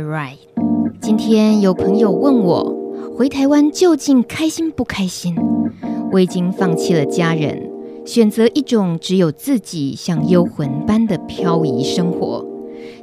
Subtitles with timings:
[0.00, 0.38] right
[1.00, 2.76] 今天有朋友问我
[3.16, 5.36] 回台湾究竟开心不开心？
[6.10, 7.70] 我已经放弃了家人，
[8.06, 12.46] 选择一种只有自己像幽魂般的漂移生活。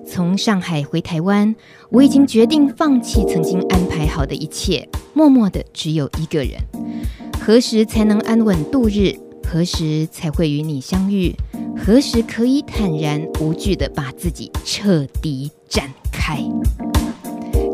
[0.06, 1.56] 从上海回台湾，
[1.90, 6.60] 我已经决定放弃曾经安排好的一切，默默的只有一个人。
[7.40, 9.16] 何时才能安稳度日？
[9.48, 11.34] 何时才会与你相遇？
[11.78, 15.86] 何时可以坦然无惧地把自己彻底展
[16.30, 16.44] 开？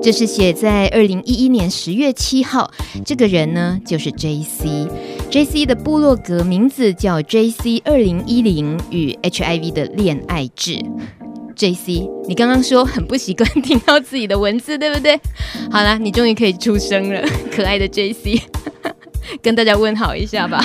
[0.01, 2.71] 这是写在二零一一年十月七号。
[3.03, 4.87] 这个人呢，就是 JC。
[5.31, 10.79] JC 的部落格名字叫 JC 二零一零与 HIV 的恋爱志。
[11.55, 15.19] JC，你刚刚说很不习惯听到自己的文字，对不对？
[15.71, 18.41] 好啦，你终于可以出声了， 可爱的 JC，
[19.41, 20.63] 跟大家问好一下吧。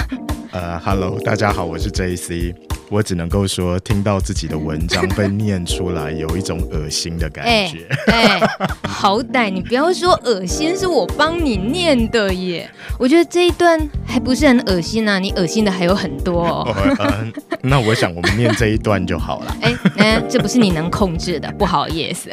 [0.52, 2.54] 呃，Hello，大家好，我是 JC。
[2.90, 7.86] 我只能够说，听到自己的文章被念出来，有一种恶心的感觉。
[8.06, 8.48] 哎、欸欸，
[8.82, 12.68] 好歹你不要说恶心，是我帮你念的耶。
[12.98, 16.66] 我觉得这一段还不是很恶心啊，你恶心的还有很多哦。
[16.74, 17.32] 哦呃、
[17.62, 19.56] 那我想我们念这一段就好了。
[19.60, 22.28] 哎 哎、欸欸，这不是你能控制的，不好意思。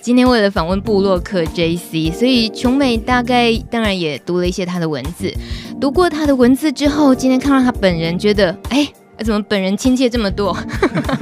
[0.00, 5.34] 今天为了访问布洛克 JC，所以琼美大概当然也读了一些他的文字。
[5.80, 8.84] 读过他的文字之后，今天看到他本人，觉得哎。
[8.84, 8.92] 欸
[9.24, 10.56] 怎么本人亲切这么多？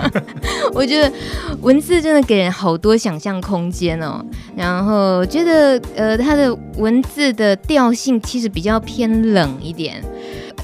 [0.75, 1.12] 我觉得
[1.61, 4.25] 文字真的给人好多想象空间哦。
[4.56, 10.03] 然后觉得呃，他的文字的调性其实比较偏冷一点，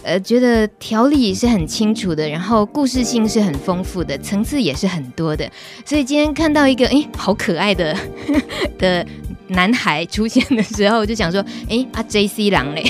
[0.02, 5.48] 呃，觉得条理是很清楚的，然后故事性是很丰富的，层次也是很多的。
[5.84, 7.96] 所以今天看到一个哎，好可爱的
[8.78, 9.06] 的
[9.50, 12.82] 男孩出现的时候，就想说， 哎，啊 JC 狼嘞。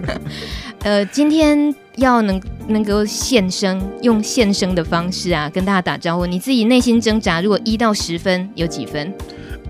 [0.82, 6.26] 呃，今天要能能够现身，用现身的方式啊，跟大家打招呼。
[6.26, 9.12] 你自己内心挣扎，如果一到十分，有几分？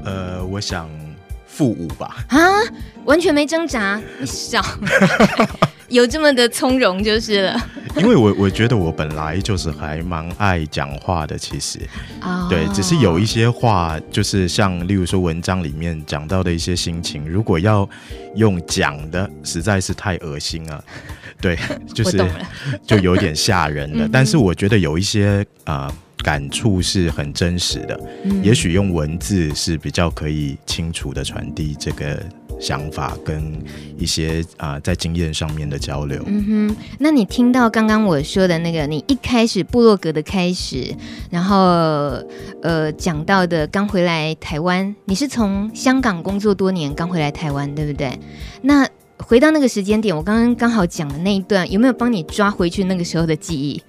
[0.05, 0.89] 呃，我想
[1.47, 2.17] 负五吧。
[2.29, 2.39] 啊，
[3.07, 4.63] 完全没挣扎，你少
[5.89, 7.57] 有这么的从容就是了。
[7.97, 11.79] 因为我我觉得我本来就是还蛮爱讲话的，其实
[12.21, 12.51] ，oh.
[12.51, 17.89] 对，只是有一些话，就是像例如说文章里面讲到的一些心情，如果要
[18.35, 20.85] 用讲的，实在是太恶心了，
[21.41, 21.59] 对，
[21.95, 22.23] 就是
[22.87, 24.07] 就有点吓人的。
[24.13, 27.99] 但是我觉得有一些啊、呃、感触是很真实的，
[28.43, 32.23] 也许用文字是比较可以清楚的传递这个。
[32.59, 33.53] 想法跟
[33.99, 36.23] 一些啊、呃，在经验上面的交流。
[36.27, 40.95] 嗯哼，那你听到刚刚我说的那个，你一开始部落格的开始，
[41.31, 41.57] 然后
[42.63, 48.19] 呃讲到的刚回来台湾，你是从香港工作多年，刚回来台湾，对不对？
[48.63, 48.89] 那
[49.19, 53.83] 回到那个时间点，我刚刚刚好讲的那一段，有没有帮你抓回去那个时候的记忆？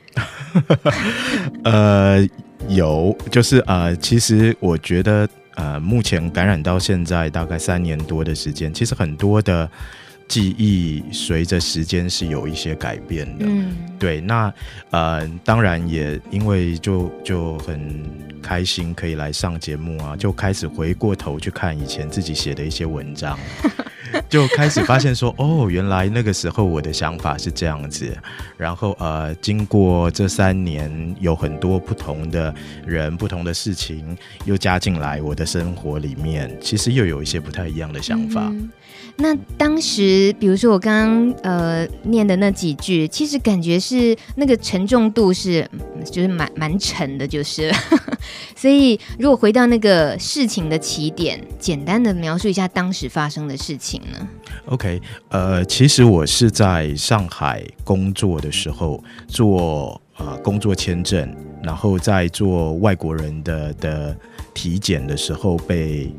[1.64, 2.28] 呃，
[2.68, 5.28] 有，就是呃，其实我觉得。
[5.57, 9.68] 呃，目前感染到现在大概三年多的时间，其实很多的
[10.28, 13.46] 记忆随着时间是有一些改变的。
[13.48, 14.54] 嗯，对，那
[14.90, 18.04] 呃，当然也因为就就很
[18.42, 23.38] 开心可以来上节目啊，就开始回过头去看以前自己写的一些文章。
[24.30, 28.18] 就开始发现说，哦，原来那个时候我的想法是这样子。
[28.58, 32.54] 然后呃，经过这三年，有很多不同的
[32.86, 38.48] 人、不同的事情又加进来我的生活里面，其实又有一些不太一样的想法。
[38.50, 38.70] 嗯
[39.20, 45.68] 那当时，比如说我刚刚呃念的那几句，其实感觉是那个沉重度是，
[46.06, 47.74] 就是蛮蛮沉的，就是。
[48.56, 54.28] 所以如果回到那个事情的起点，简单的描述一下当时发生的事情呢
[54.68, 64.16] ？OK，呃，其实我是在上海工作的时候做呃工作签证，然后在做外国人的的
[64.54, 66.13] 体检的时候被。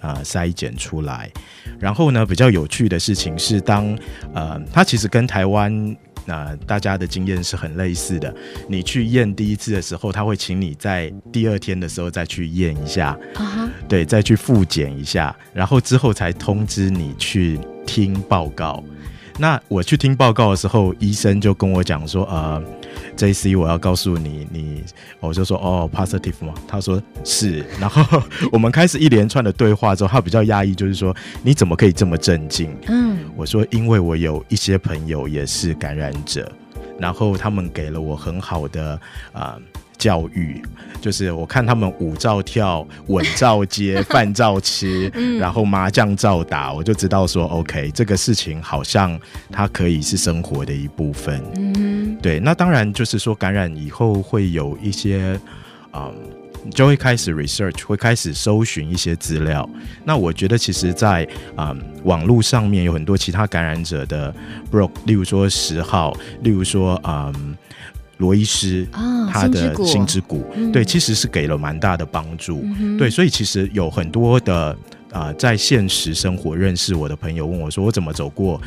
[0.00, 1.32] 啊、筛检出来，
[1.78, 3.98] 然后呢，比较有趣的事情是当，当
[4.34, 8.34] 呃，它其实跟台湾那、呃、大家的经验是很类似的。
[8.68, 13.68] 你去验第一次的时候，他会请你在第二天的时候再去验一下，uh-huh.
[13.88, 18.82] 对，再去复检一下，然后之后才通知你去听报告。
[19.38, 22.62] 那我去听报告的时候，医生就跟我讲说，呃。
[23.16, 24.82] JC，我要告诉你，你
[25.20, 26.52] 我就说哦，positive 吗？
[26.66, 28.20] 他说是，然后
[28.50, 32.76] 我们开始一连串的对话之后，他比较压抑，就是说你怎么可以这么镇静？
[32.88, 36.50] 嗯，我说因为我有一些朋友也是感染者，
[36.98, 38.98] 然后他们给了我很好的
[39.32, 39.54] 啊。
[39.54, 39.60] 呃
[39.96, 40.62] 教育
[41.00, 45.06] 就是我看他们舞照跳，稳照接， 饭照吃，
[45.38, 49.20] 然后麻将照打，我就知道说，OK，这个事情好像
[49.50, 51.42] 它可以是生活的一部分。
[51.56, 52.40] 嗯，对。
[52.40, 55.38] 那当然就是说，感染以后会有一些
[55.90, 56.14] 啊、嗯，
[56.64, 59.68] 你就会开始 research，会开始搜寻一些资料。
[60.04, 64.34] 那我觉得其实在，在、嗯、啊网络上面有很多其他感染者的
[64.72, 67.30] blog，例如说十号，例如说啊。
[67.36, 67.54] 嗯
[68.18, 74.76] 罗医师，啊、他的心之谷，嗯、对，其实是给了蛮大的帮助，嗯、对，所以其实有很多的
[75.10, 78.60] 啊、呃，在现实生活认识我的朋友问我说，我怎么走过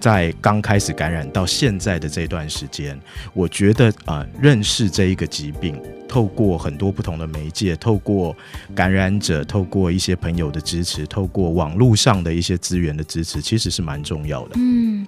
[0.00, 2.98] 在刚开始感染到现在的这段时间？
[3.32, 8.36] 我觉得啊、呃，认识这一个疾病，透过很多不同的媒介，透过
[8.74, 14.50] 感染者，透过一些朋友的支持，透过网络上的一些资源的支持，其实是蛮重要的。
[14.54, 15.06] 嗯。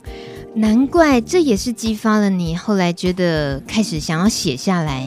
[0.56, 5.06] 难怪，这也是激发了你后来觉得开始想要写下来，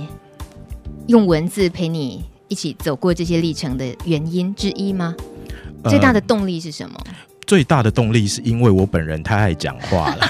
[1.08, 5.16] 用文字陪你一起走过这些历程的原因之一吗？
[5.86, 6.96] 最大的动力是什么？
[7.04, 7.14] 呃，
[7.50, 10.30] 最大的动力是因为我本人太爱讲话了，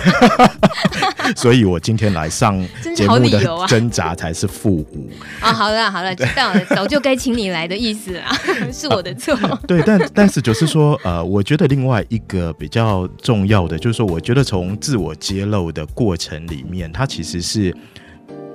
[1.36, 5.10] 所以我今天来上节目的挣扎才是负五
[5.42, 5.52] 啊！
[5.52, 8.32] 好了好了，知道了，早就该请你来的意思啊，
[8.72, 9.36] 是我的错。
[9.42, 9.60] 呃。
[9.68, 17.76] 对，但但是就是说，呃，我觉得另外一个比较重要的，就是说，我觉得从自我揭露的过程里面，它其实是。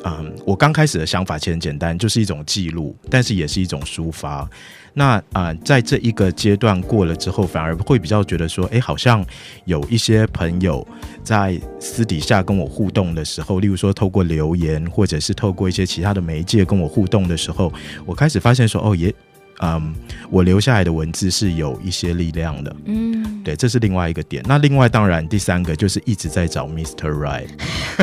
[0.06, 4.46] 嗯，我刚开始的想法其实很简单，就是一种记录，但是也是一种抒发。
[4.94, 9.24] 那啊、在这一个阶段过了之后，反而会比较觉得说，哎，好像
[9.64, 10.86] 有一些朋友
[11.22, 17.72] 在私底下跟我互动的时候，例如说透过留言，或者是透过一些其他的媒介跟我互动的时候，
[18.06, 19.14] 我开始发现说，哦，也。
[19.60, 19.94] 嗯，
[20.30, 22.76] 我留下来的文字是有一些力量的。
[22.86, 24.42] 嗯，对，这是另外一个点。
[24.46, 27.10] 那另外当然第三个就是一直在找 Mr.
[27.10, 27.48] Right。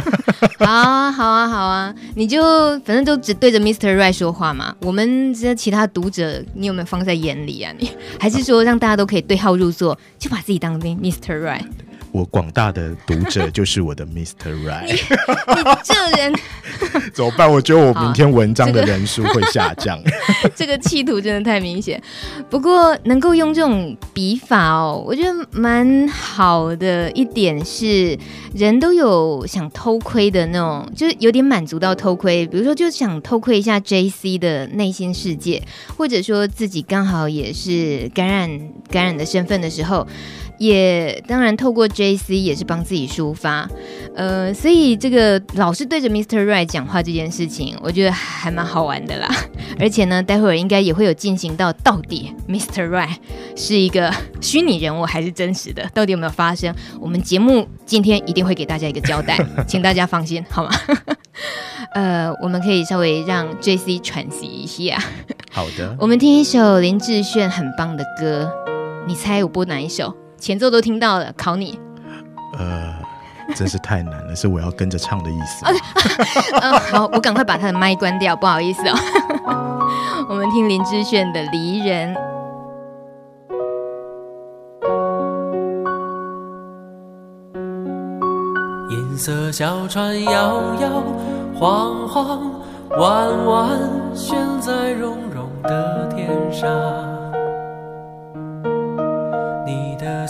[0.57, 2.42] 好啊，好啊，好啊，你就
[2.80, 3.95] 反正就只对着 Mr.
[3.95, 4.75] Right 说话嘛。
[4.81, 7.74] 我们这其他读者，你有没有放在眼里啊？
[7.77, 11.44] 你还是说让大家都可以对号入座，就把自己当 Mr.
[11.44, 11.65] Right？
[12.12, 14.54] 我广大的读者 就是我的 Mr.
[14.66, 15.00] Right。
[15.84, 16.34] 这人
[17.13, 17.50] 怎么办？
[17.52, 20.00] 我觉得我明天文章的人数会下降。
[20.04, 22.02] 这个、 这个企图真的太明显。
[22.50, 28.18] 不过能够用这种笔法哦，我觉得蛮好的一点是，
[28.54, 32.46] 人都有想偷窥的那种，就是有点满足到偷窥。
[32.48, 35.62] 比如说，就想偷窥一下 JC 的内心世界，
[35.96, 38.50] 或者说自己刚好也是感染
[38.90, 40.06] 感染的身份的时候。
[40.62, 43.68] 也当然，透过 JC 也是帮自己抒发，
[44.16, 46.46] 呃，所以这个老是对着 Mr.
[46.46, 49.28] Right 讲话这件事情，我觉得还蛮好玩的啦。
[49.80, 52.88] 而且呢，待会儿应该也会有进行到到底 Mr.
[52.88, 53.16] Right
[53.56, 56.75] 是一个虚拟人物还是真实的，到底有没有发生？
[57.00, 60.69] 我们节目今天一定会给大家一个交代， 请大家放心，好吗？
[61.96, 65.02] 呃，我们可以稍微让 JC 喘息一下。
[65.50, 68.48] 好的，我们听一首林志炫很棒的歌，
[69.08, 70.16] 你猜我播哪一首？
[70.41, 71.79] 前奏都听到了，考你。
[72.57, 72.95] 呃，
[73.55, 75.63] 真是太难了，是我要跟着唱的意思。
[76.59, 78.95] 嗯、 呃，好，我赶快把他的麦关掉，不好意思哦。
[80.27, 82.15] 我们听林志炫的《离人》。
[88.89, 90.31] 银色小船摇
[90.81, 91.03] 摇
[91.53, 92.51] 晃晃，
[92.97, 93.69] 弯弯
[94.15, 97.21] 悬在融融的天上。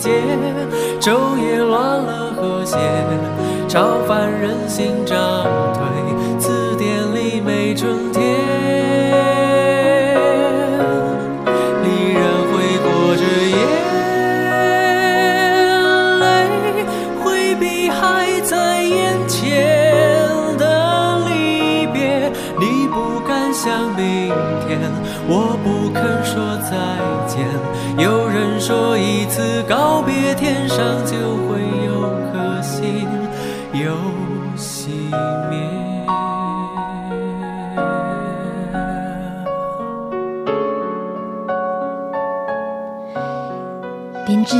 [0.00, 0.10] 节。
[0.98, 2.76] 昼夜乱了和谐，
[3.68, 5.04] 超凡人心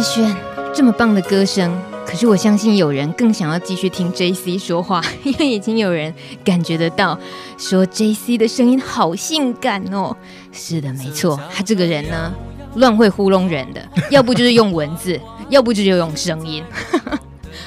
[0.00, 0.34] 志炫
[0.74, 1.70] 这么棒的歌声，
[2.06, 7.18] 可是我相信有人更想要继续听 JC 说话， 因为已经有人感觉得到，
[7.58, 10.16] 说 JC 的声音好性感哦。
[10.52, 12.32] 是的，没错，他这个人呢，
[12.76, 16.64] 乱会糊弄人的， 要不就是用文字， 要不就是用声音。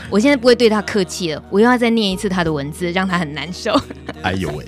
[0.09, 3.79] 我现在不会对他客气了，我又要再念一次他的文字，让他很难受。
[4.23, 4.65] 哎呦喂！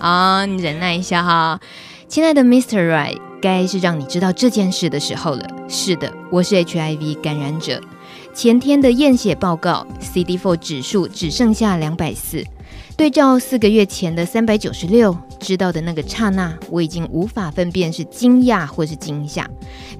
[0.00, 1.60] 啊，你忍耐一下哈，
[2.08, 2.90] 亲爱的 Mr.
[2.90, 5.46] Right，该是让你知道这件事的时候了。
[5.68, 7.80] 是的，我是 HIV 感染者。
[8.34, 12.44] 前天的验血报告，CD4 指数只剩下两百四。
[12.96, 19.48] 对照四个月前的三百九十六，知道的那个刹那，我已经无法分辨是惊讶或是惊吓。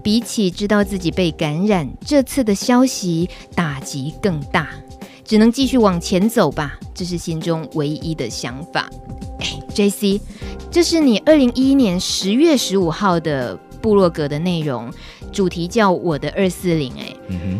[0.02, 4.68] 比起知道自己被感染，这次的消息打击更大，
[5.30, 6.76] 只能继续往前走吧。
[6.92, 8.90] 这是心中唯一的想法。
[9.38, 10.20] 哎，JC，
[10.72, 14.92] 这是你二零一一年十月十五号的部落格的内容。
[15.30, 17.14] 主题叫我的二四零，哎，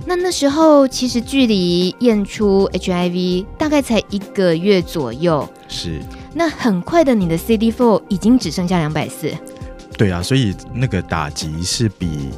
[0.05, 6.01] 那那时候其实距离验出 HIV 大概才一个月左右，是。
[6.35, 9.33] 那很快的，你的 CD4 已经只剩下两百四。
[9.97, 12.31] 对啊，所以那个打击是比。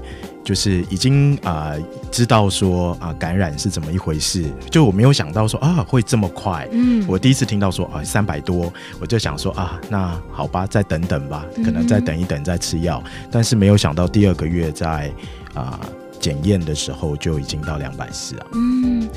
[0.45, 1.81] 就是已经啊、呃、
[2.11, 6.69] 知道说啊、呃、感染是怎么一回事，就我没有想到说啊会这么快。
[6.73, 13.01] 嗯，我第一次听到说啊三百多，我就想说啊那好吧，再等等吧，可能再等一等再吃药。
[13.07, 15.13] 嗯、但是没有想到第二个月在
[15.55, 15.79] 啊
[16.19, 18.47] 检验的时候就已经到两百四啊。
[18.55, 19.09] 嗯，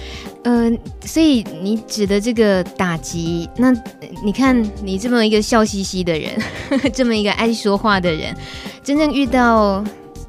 [0.43, 0.71] 呃，
[1.05, 3.73] 所以你指的这个打击，那
[4.23, 6.31] 你看你这么一个笑嘻嘻的人，
[6.69, 8.35] 呵 呵这么一个爱说话的人，
[8.83, 9.83] 真正遇到。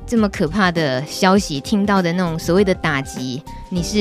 [0.07, 3.99] 这么可怕的消息，听到的那种所谓的打击，你是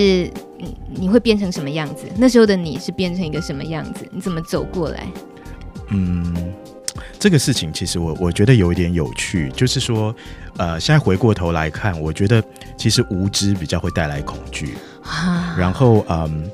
[0.58, 2.06] 你你会变成什么样子？
[2.16, 4.08] 那时候的你是变成一个什么样子？
[4.12, 5.08] 你怎么走过来？
[5.90, 6.54] 嗯，
[7.18, 10.16] 这个事情其实我我觉得有一点有趣，就是说，
[10.58, 12.44] 呃，现在回过头来看，我觉得
[12.78, 16.50] 其实无知比较会带来恐惧，啊、然后嗯。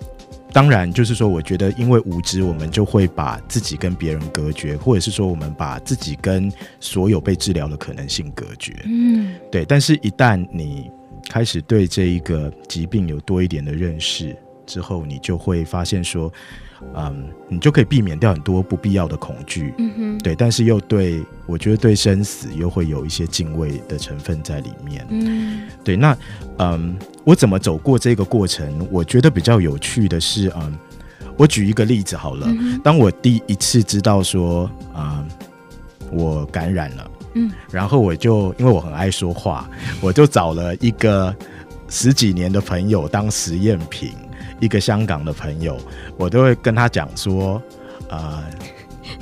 [0.54, 8.74] 当然，就是说，我觉得因为无知，我们就会把自己跟别人隔绝，或者是说，我们把自己跟所有被治疗的可能性隔绝。
[8.86, 9.64] 嗯，对。
[9.64, 10.92] 但是，一旦你
[11.30, 14.36] 开始对这一个疾病有多一点的认识
[14.72, 16.32] 之后，你就会发现说。
[16.96, 26.18] 嗯，你就可以避免掉很多不必要的恐惧，嗯哼，对，但是又对我觉得对生死又会有一些敬畏的成分在里面，嗯，对，那
[26.58, 28.88] 嗯，我怎么走过这个过程？
[28.90, 30.76] 我觉得比较有趣的是，嗯，
[31.38, 35.28] 我举一个例子好了，嗯，当我第一次知道说，嗯，
[36.12, 39.70] 我感染了，嗯，然后我就因为我很爱说话，
[40.02, 41.34] 我就找了一个
[41.88, 44.14] 十几年的朋友当实验品。
[44.62, 45.78] 一个香港的朋友，
[46.16, 47.62] 我都会跟他讲说，
[48.10, 48.42] 呃，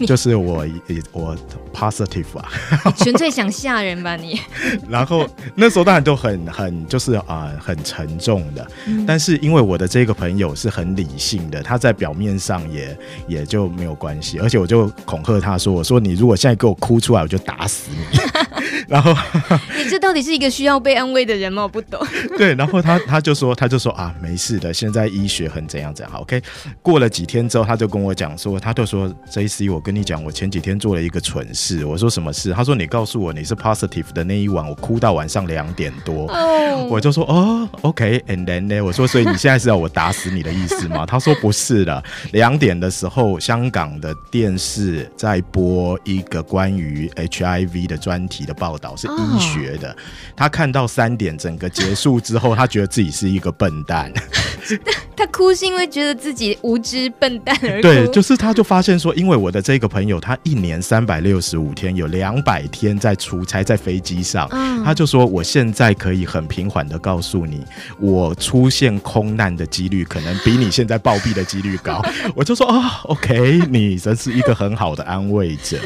[0.05, 0.63] 就是我
[1.11, 1.35] 我
[1.73, 2.47] positive 啊，
[2.99, 4.39] 纯粹想吓人吧你。
[4.89, 18.19] 然后那时候当然都很很就是啊、呃、很沉重的，嗯、但是因为我的这个朋友是很理性的，他在表面上也也就没有关系，而且我就恐吓他说，我说你如果现在给我哭出来，我就打死你。
[18.87, 19.15] 然后
[19.77, 21.63] 你这到底是一个需要被安慰的人吗？
[21.63, 21.99] 我不懂。
[22.37, 26.15] 对，然后他他就说他就说啊，没事的，现在医学很怎样怎样。
[26.19, 26.41] OK，
[26.81, 31.85] 过了几天之后，他就跟我讲说，他就说 JC，我跟你讲，我前几天做了一个蠢事。
[31.85, 32.51] 我说什么事？
[32.53, 36.27] 他说你告诉我你是 positive 的那一晚，我哭到晚上两点多。
[36.27, 36.91] Oh.
[36.91, 38.81] 我就说哦，OK，and、okay, then 呢？
[38.81, 41.05] 我说所以你现在是要我打死你的意思吗？
[41.05, 48.95] 他说不是的，两点的时候，香港的电视在播一个关于 HIV 的专题的报道。
[48.95, 49.95] 是医学的，
[50.35, 54.11] 他看到三点整个结束之后，他觉得自己是一个笨蛋。
[55.15, 57.81] 他哭是因为觉得自己无知笨蛋而哭。
[57.81, 64.49] 对， 就是他就发现说，因为我的这个朋友，他一年三百六十五天有两百天在出差，在飞机上，
[64.83, 67.63] 他就说，我现在可以很平缓的告诉你，
[67.99, 72.01] 我出现空难的几率可能比你现在暴毙的几率高。
[72.35, 75.77] 我就说啊、哦，OK，你真是一个很好的安慰者，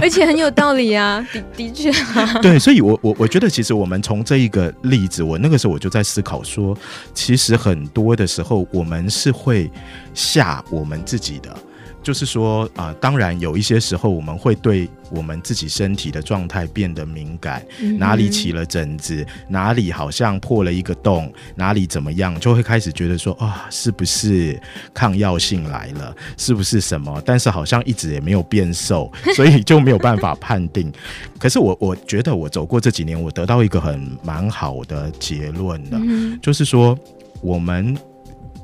[0.00, 1.70] 而且很有道理啊，的的
[2.42, 6.76] 对，所以，我我我觉得，其实我们从这一个例子，我那个时候我就在思考说，
[7.14, 9.70] 其实很多的时候，我们是会
[10.14, 11.56] 吓我们自己的。
[12.02, 24.58] 就是说啊、呃，当然有一些时候我们会对我们自己身体的状态变得敏感，嗯、哪里起了疹子，哪里好像破了一个洞，哪里怎么样，就会开始觉得说啊，是不是
[24.94, 27.20] 抗药性来了，是不是什么？
[27.26, 30.90] 但是好像一直也没有变瘦， 所以就没有办法判定。
[31.38, 36.98] 可是我我觉得我走过这几年，我得到一个很蛮好的结论的，嗯、就是说
[37.40, 37.96] 我们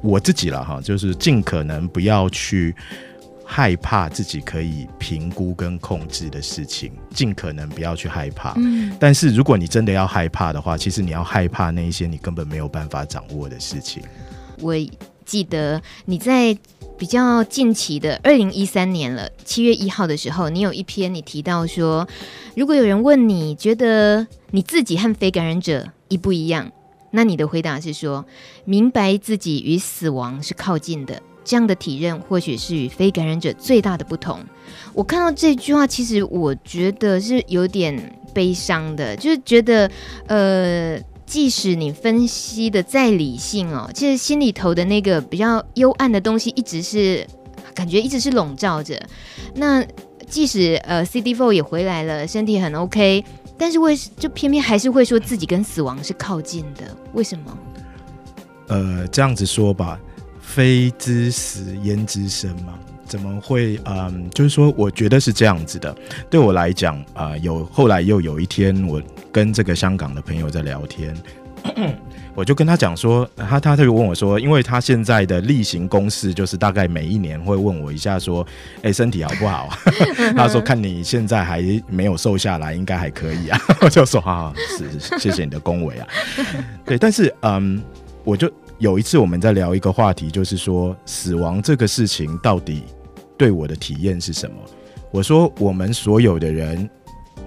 [0.03, 2.75] 我自己了哈，就是尽可能不要去。
[3.45, 8.55] 害怕自己可以评估跟控制的事情，尽可能不要去害怕。
[8.57, 14.03] 嗯，但是如果你真的要害怕的话，其实你要害怕那一些你根本没有办法掌握的事情。
[14.61, 14.75] 我
[15.25, 16.57] 记得你在
[16.97, 22.09] 比较近期的二零一三年了，七月一号的时候，你有一篇你提到说，
[22.57, 26.71] 如果有人问你觉得你自己和非感染者一不一样，
[27.11, 28.25] 那你的回答是说，
[28.65, 31.21] 明白自己与死亡是靠近的。
[31.45, 34.41] 这样的体认或许是与非感染者最大的不同。
[34.93, 39.91] 我看到这句话，其实我觉得是有点悲伤的，就是觉得，
[40.27, 47.27] 呃，即使你分析的再理性哦，其实心里头的那个比较幽暗的东西，一直是
[47.75, 49.01] 感觉一直是笼罩着。
[49.55, 49.85] 那
[50.29, 53.25] 即使呃 CD4 也回来了，身体很 OK，
[53.59, 57.59] 但是为就偏偏还是会说自己跟死亡是靠近的，为什么？
[58.69, 59.99] 呃，这样子说吧。
[60.55, 62.79] 非知死焉知生吗？
[63.09, 63.77] 怎么会？
[63.87, 65.93] 嗯，就是说，我觉得是这样子的。
[66.31, 71.13] 对我来讲，啊、有后来又有一天，我跟这个香港的朋友在聊天，
[72.37, 78.47] 我就跟他讲说，他他就问我说，因为他现在的例行公事就是大概每一年会问我一下说，
[78.83, 79.69] 哎，身体好不好？
[80.37, 83.61] 他说看你现在还没有瘦下来，应该还可以啊。
[83.81, 86.07] 我就说，好好，是，谢谢你的恭维啊。
[86.87, 87.83] 对，但是嗯，
[88.23, 88.49] 我就。
[88.85, 92.83] 有一次我们在聊一个话题，就是说死亡这个事情到底
[93.39, 94.57] 对我的体验是什么？
[95.11, 96.87] 我说我们所有的人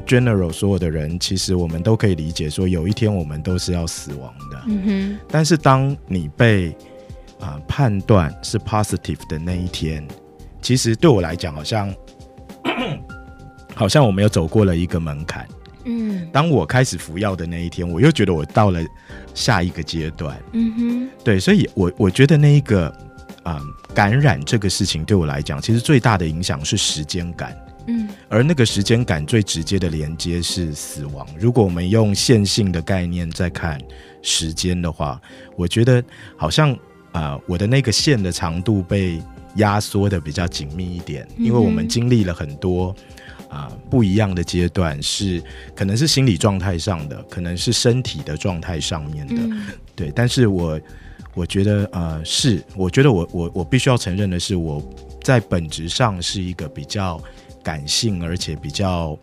[0.08, 4.62] ，general 所有的人，其实我们都可以理解说，有一天我们都是要死亡的。
[4.66, 5.20] 嗯哼。
[5.30, 6.72] 但是当你被
[7.40, 10.04] 啊、呃、判断是 positive 的那一天，
[10.60, 11.94] 其实对我来讲，好像
[13.76, 15.48] 好像我们又走过了一个门槛。
[15.88, 18.84] 嗯，当我开始服药的那一天，我又觉得我到了
[19.34, 20.38] 下一个阶段。
[20.52, 22.88] 嗯哼，对，所以我我觉得那一个
[23.44, 23.62] 啊、呃、
[23.94, 27.58] 感染这个事情对我来讲，其实最大的影响是时间感。
[27.88, 31.26] 嗯，而那个时间感最直接的连接是死亡。
[31.40, 33.80] 如果我们用线性的概念在看
[34.22, 35.22] 时间的话，
[35.56, 36.04] 我觉得
[36.36, 36.74] 好像
[37.14, 39.22] 啊、呃，我的那个线的长度被
[39.56, 42.94] 压缩的比较紧密一点，因为我们经历了很多。
[43.58, 45.42] 啊，不一样的阶段是，
[45.76, 49.66] 可能是心理状态上的，可能是身体的状态上面的，嗯、
[49.96, 50.12] 对。
[50.16, 50.80] 但是我
[51.34, 54.80] 我觉得，呃，是，我觉得我我我必须要承认的是，我
[55.24, 57.20] 在本质上是一个比较
[57.64, 59.18] 感性，而且比较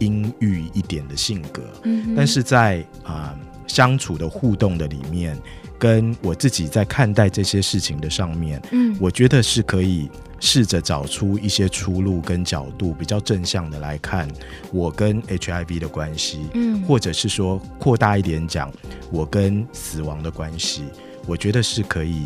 [0.00, 1.62] 阴郁一点的性格。
[1.84, 5.38] 嗯，但是在啊、呃、相处的互动的里面，
[5.78, 10.10] 跟我自己在看待这些事情的上面，嗯，我觉得是可以。
[10.44, 14.26] 试着找出一些出路跟角度，比较正向的来看
[14.72, 18.68] 我跟 HIV 的关系，嗯，或者是说扩大一点讲，
[19.12, 20.82] 我跟死亡的关系，
[21.26, 22.24] 我觉得是可以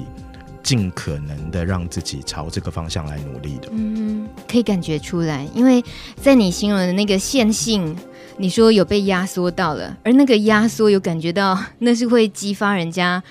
[0.63, 3.69] 尽可能的让自己朝这个方向来努力的。
[3.71, 5.85] 嗯，可以感觉出来，因为
[6.17, 7.95] 在你形容的那个线性，
[8.39, 13.23] 你说有被压缩到了，而那个压缩有感觉到，那是会激发人家。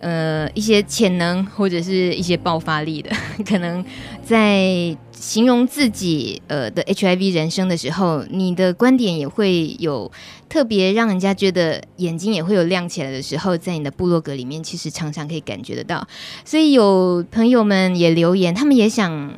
[0.00, 3.10] 呃，一些潜能或者是一些爆发力的，
[3.46, 3.84] 可能
[4.24, 10.10] 在形容自己呃的 HIV 人生的时候，你的观点也会有
[10.48, 16.08] 特别让人家觉得眼睛也会有亮起来的时候，在你的部落格里面，其实常常可以感觉得到。
[16.44, 19.32] 所以有朋友们也留言，他们也想。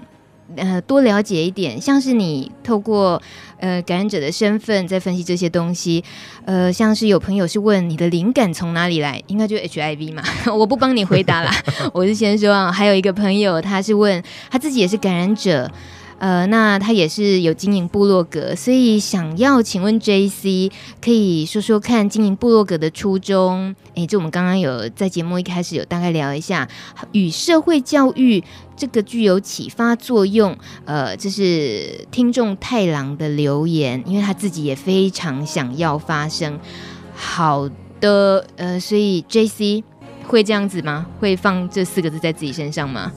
[0.55, 3.23] 呃，多了解一点，像是你透过
[3.63, 6.05] 呃感染者的身份在分析这些东西，
[6.45, 10.23] 呃，像是有朋友是问你的灵感从哪里来，应该就 HIV 嘛，
[10.55, 11.51] 我不帮你回答啦，
[11.95, 15.71] 我是先说啊，还有一个朋友他是问他自己也是感染者。
[16.23, 20.71] 呃，那他也是有经营部落格，所以想要请问 JC，
[21.05, 23.75] 可以说说看经营部落格的初衷？
[23.95, 26.69] 诶，就我们刚刚有在节目一开始有大概聊一下，
[27.11, 28.45] 与社会教育
[28.77, 30.57] 这个具有启发作用。
[30.85, 36.57] 呃，这是听众太郎的留言，因为他自己也非常想要发声。
[37.17, 37.69] 好
[38.01, 39.83] 的，呃，所以 JC
[40.29, 41.05] 会这样子吗？
[41.19, 43.11] 会放这四个字在自己身上吗？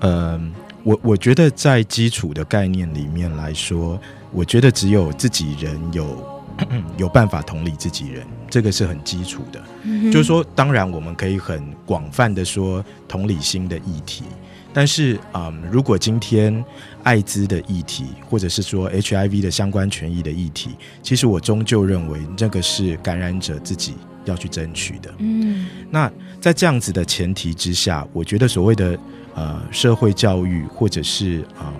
[0.00, 0.52] 嗯。
[0.82, 4.00] 我我觉得在基础的概念里面来说，
[4.32, 6.42] 我觉得只有自己人有
[6.96, 9.62] 有办法同理自己人，这个是很基础的。
[9.82, 14.24] 嗯、就是说，当然我们可以很广泛的说同理心的议题，
[14.72, 16.64] 但是嗯，如果今天
[17.02, 20.70] 艾滋的议题，或者是说 HIV 的相关权益的议题，
[21.02, 25.10] 其实我终究认为这个是感染者自己要去争取的。
[25.18, 28.98] 嗯，那在这样子的前提之下，我觉得所谓的。
[29.34, 31.72] 呃，社会教育或者是啊、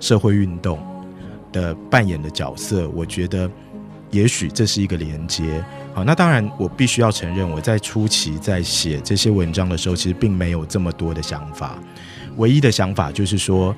[0.00, 0.78] 社会运动
[1.52, 3.50] 的扮演的角色，我觉得
[4.10, 5.64] 也许这是一个连接。
[5.94, 11.78] 好，那当然，我必须要承认，我在初期在写这些文章的时候，其实并没有这么多的想法。
[12.36, 13.74] 唯一的想法就是说，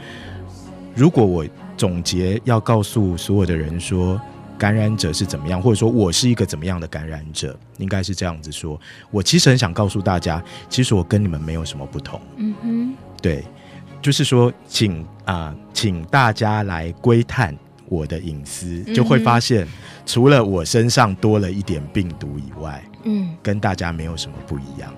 [0.95, 1.47] 如果我
[1.77, 4.21] 总结要告诉所有的人说，
[4.59, 8.79] 感染者是怎么样，或者说我是一个怎么样的感染者，应该是这样子说。
[9.11, 12.21] 我其实很想告诉大家，其实我跟你们没有什么不同。
[12.37, 13.45] 嗯哼，对，
[14.03, 17.57] 就是说，请啊、呃，请大家来窥探
[17.89, 19.67] 我的隐私，就会发现，
[20.05, 24.93] 除了我身上多了一点病毒以外，嗯，跟大家没有什么不一样。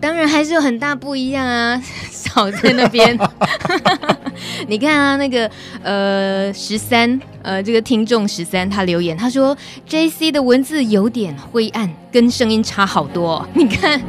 [0.00, 3.18] 当然还是有很大不一样啊， 少在那边。
[4.68, 5.50] 你看啊，那个
[5.82, 9.56] 呃十三呃这个听众十三他留言，他说
[9.88, 13.46] JC 的文字有点灰暗，跟声音差好多。
[13.54, 14.00] 你看，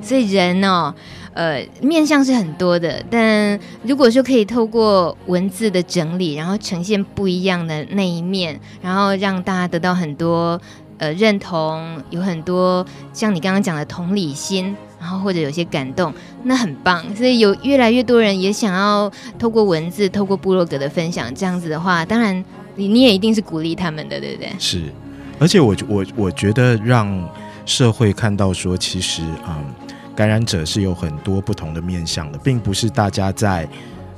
[0.00, 0.94] 所以人哦，
[1.34, 10.60] 呃面相是很多的，但如果说可以透过文字的整理，然后呈现不一样的那一面，然后让大家得到很多
[10.98, 14.76] 呃认同，有很多像你刚刚讲的同理心。
[15.00, 17.04] 然后或者有些感动，那很棒。
[17.14, 24.50] 所以有越来越多人也想要透过文字、透过部落格的分享，这样子的话，当然你你也一定是鼓励他们的，对不对？
[24.58, 24.82] 是，
[25.38, 27.28] 而且我我我觉得让
[27.64, 29.64] 社会看到说，其实嗯，
[30.16, 33.68] 感染者是有很多不同的面向的，并不是大家在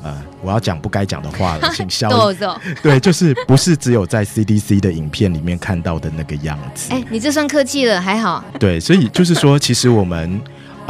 [0.03, 2.09] 呃，我要讲不该讲的话了， 请消。
[2.83, 6.90] 对，就是不是只有在 CDC 的影片里面看到的那个样子。
[6.90, 8.43] 哎，你这算客气了，还好。
[8.59, 10.40] 对，所以就是说，其实我们。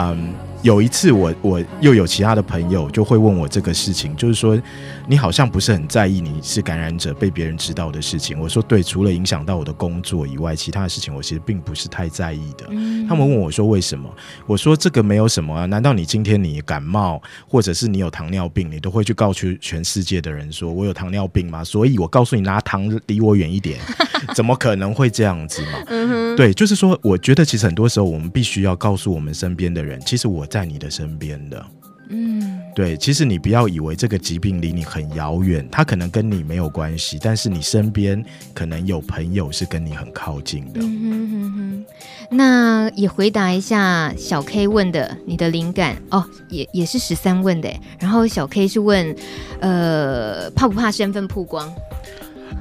[0.01, 4.61] 嗯，有一次我我又有其他的朋友就会问我这个事情，就是说
[5.07, 8.39] 你好像不是很在意你是感染者被别人知道的事情。
[8.39, 12.67] 我说对，除了影响到我的工作以外，其他的事情我其实并不是太在意的。
[12.69, 13.09] 嗯。
[13.09, 14.09] 他们问我说为什么？
[14.47, 21.65] 我说这个没有什么啊，难道你今天你感冒或者是你有糖尿病，你都会去告诉全世界的人说我有糖尿病吗？
[21.65, 23.81] 所以我告诉你拿糖离我远一点，
[24.37, 25.83] 怎么可能会这样子嘛？
[25.87, 26.37] 嗯。
[26.37, 29.99] 对，就是说，我觉得其实很多时候我们必须要告诉我们身边的人。
[30.07, 31.67] 其实我在你的身边的，
[32.09, 40.81] 嗯，对，其实你不要以为这个疾病离你很遥远，它可能跟你没有关系，但是你身边可能有朋友是跟你很靠近的。
[40.83, 41.87] 嗯哼哼哼，
[42.31, 45.97] 那也回答一下小 K 问的，你的灵感。
[46.11, 49.15] 哦，也也是十三问的，然后小 K 是问，
[49.61, 51.73] 呃，怕不怕身份曝光？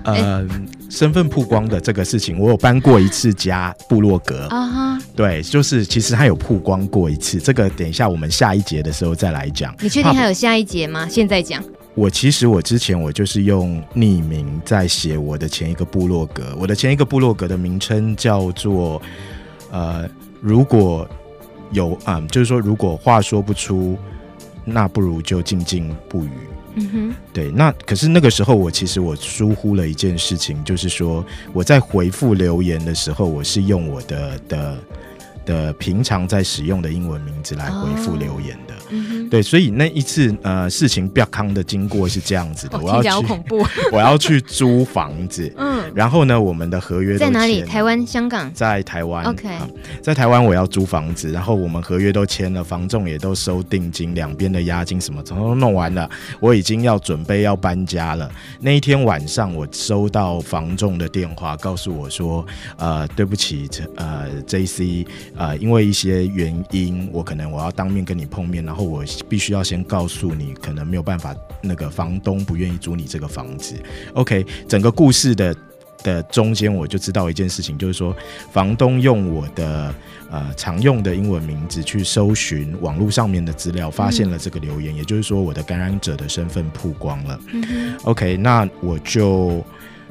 [0.04, 0.47] 呃、欸，
[0.89, 9.75] 身份曝光的这个事情，我有搬过一次家部落格啊哈，对，就是其实他有曝光过一次，这个等一下我们下一节的时候再来讲。
[9.80, 11.08] 你确定还有下一节吗？
[11.10, 11.63] 现在讲。
[11.95, 19.02] 我其实我之前我就是用匿名在写我的前一个部落格，我的前一个部落格的名称叫做
[19.69, 20.08] 呃，
[20.39, 21.06] 如果
[21.71, 23.97] 有啊、嗯，就是说如果话说不出，
[24.71, 26.29] 那不如就静静不语。
[26.75, 34.77] 嗯哼，对，那可是那个时候，我其实我疏忽了一件事情，就是说我在回复留言的时候，我是用我的的
[35.45, 38.73] 的平常在使用的英文名字来回复留言的。
[38.75, 47.62] 哦，对，所以那一次呃事情比较康的经过是这样子的，哦，我要去，恐怖， 我要去租房子，嗯，然后呢，我们的合约在哪里？
[47.62, 48.52] 台湾、香港？
[48.54, 49.69] 在台湾，OK，嗯，
[50.02, 58.30] 在台湾我要租房子，然后我们合约都签了，房仲也都收定金，两边的押金什么都弄完了，我已经要准备要搬家了。
[58.60, 62.45] 那一天晚上，我收到房仲的电话，告诉我说，
[62.78, 65.06] 呃，对不起，呃，JC，
[65.38, 68.89] 呃，因为一些原因，我可能我要当面跟你碰面，然后。
[68.89, 73.76] 我必须要先告诉你，可能没有办法，那个房东不愿意租你这个房子。
[74.13, 75.56] OK，整个故事的
[76.04, 78.15] 的中间，我就知道一件事情，就是说，
[78.52, 79.94] 房东用我的
[80.32, 87.39] 呃常用的英文名字去搜寻网络上面的资料，发现了这个留言，嗯、也就是说，我的感染者的身份曝光了。
[87.54, 89.63] 嗯、OK，那我就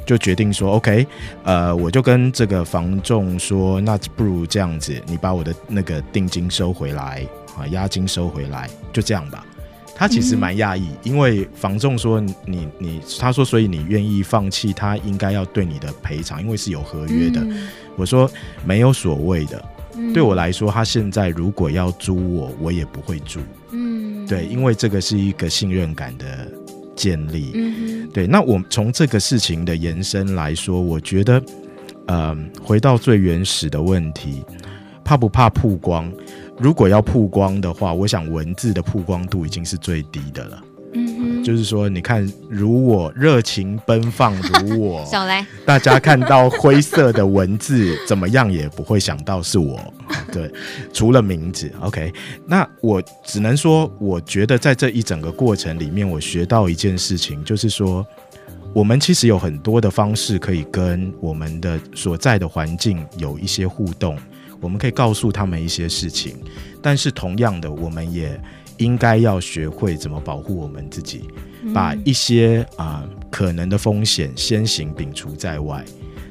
[0.08, 1.06] 就决定说，OK，
[1.44, 7.24] 呃，我就跟这个房仲说，那不如这样子，你把我的那个定金收回来。
[7.58, 9.44] 啊，押金收回来，就这样吧。
[9.96, 17.44] 他其实蛮讶异，因为房仲说你你，他说所以你愿意放弃，他应该要对你的赔偿，因为是有合约的。
[17.96, 18.30] 我说
[18.64, 19.62] 没有所谓的，
[20.14, 23.40] 对我来说，他现在如果要租我，我也不会租。
[23.72, 26.48] 嗯，对，因为这个是一个信任感的
[26.98, 27.52] 建立。
[27.54, 28.26] 嗯，对。
[28.26, 31.40] 那我从这个事情的延伸来说，我觉得，
[32.08, 34.44] 呃，回到最原始的问题，
[35.04, 36.12] 怕不怕曝光？
[36.58, 40.60] 如果要曝光的话，我想文字的曝光度已经是最低的了。
[40.94, 49.78] 嗯，就是说，你看，如我热情奔放，如我， 少来，大家看到灰色的文字，怎么样也不会想到是我。
[50.32, 50.50] 对，
[50.92, 52.12] 除了名字，OK。
[52.46, 58.06] 那我只能说，我觉得在这一整个过程里面，我学到一件事情，就是说，
[58.72, 64.18] 我们其实有很多的方式可以跟我们的所在的环境有一些互动。
[64.60, 66.36] 我们可以告诉他们一些事情，
[66.82, 68.38] 但是同样的，我们也
[68.78, 71.28] 应该要学会怎么保护我们自己，
[71.74, 75.84] 把一些啊、可能的风险先行摒除在外。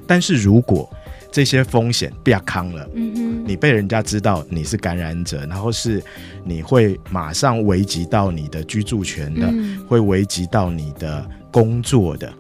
[0.06, 0.90] 但是如果
[1.32, 6.02] 这些风险不要扛了，嗯，你被人家知道你是感染者，然后是
[6.44, 9.54] 你会马上危及到你的居住权的，
[9.88, 12.34] 会危及到你的工作的。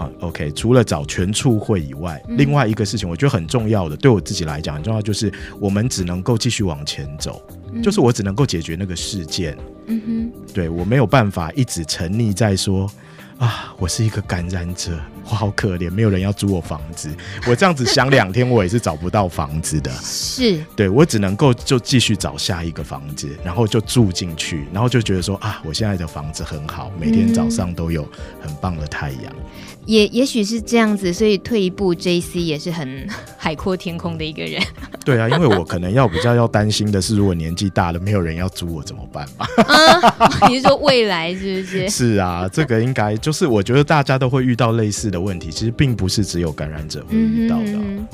[0.00, 9.56] 啊，OK，除了找全促会以外，嗯、另外一个事情我觉得很重要的，对我自己来讲很重要，就是我们只能够继续往前走，嗯、就是我只能够解决那个事件。
[9.86, 12.90] 嗯哼，对，我没有办法一直沉溺在说。
[13.38, 17.08] 啊，我是一个感染者，我好可怜，没有人要租我房子。
[17.46, 19.90] 我这样子想两天，我也是找不到房子的。
[20.02, 28.02] 是，对，我只能够就继续找下一个房子，然后就住进去，然后就觉得说啊，我现在的房子很好，每天早上都有
[28.40, 29.24] 很棒的太阳。
[29.26, 29.44] 嗯
[29.86, 34.62] 也也许是这样子，所以退一步，JC 也是很 海阔天空的一个人。
[35.04, 39.46] 对啊，因为我可能要比较要担心的是，如果年纪大了，没有人要租我怎么办嘛？
[39.66, 41.88] 啊，你是说未来是不是？
[41.88, 47.64] 是啊，这个应该就是我觉得大家都会遇到类似的问题，其实并不是只有感染者会遇到的。
[47.64, 48.06] 嗯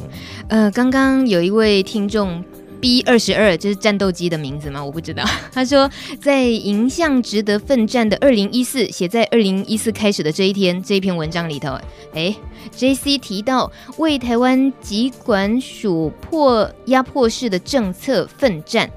[0.49, 2.43] 嗯、呃，刚刚有一位听众。
[2.79, 4.85] B 二十二，就是战斗机的名字吗？
[4.85, 5.25] 我不知道。
[5.51, 11.71] 他说，在迎向值得奋战的二零一四，写在二零一四开始的这一天，这一篇文章里头，
[12.13, 12.37] 哎
[12.77, 18.91] ，JC 提到为台湾疾管署破压迫式的政策奋战。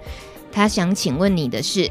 [0.52, 1.90] 他想请问你的是，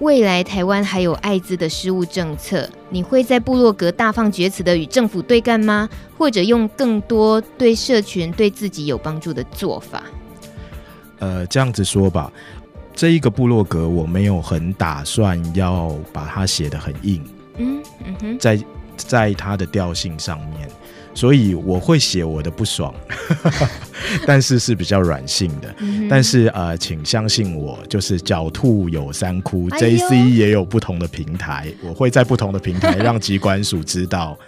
[0.00, 5.88] 未来台湾还有艾滋的失误政策，你会在部落格大放厥词的与政府对干吗？
[6.18, 10.02] 或者用更多对社群、对自己有帮助的做法？
[11.18, 12.30] 呃，这样子说吧，
[12.94, 17.24] 这一个部落格我没有很打算要把它写得很硬，
[17.56, 18.62] 嗯嗯哼，在
[18.98, 20.68] 在它的调性上面，
[21.16, 22.94] 所以我会写我的不爽。
[24.26, 34.38] 但是是比较软性的，嗯、但是呃，请相信我，就是狡兔有三窟，哎、，JC 也有不同的平台，我会在不同的平台让机关署知道，